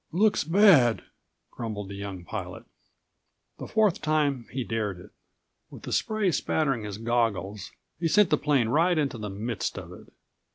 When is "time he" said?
4.01-4.63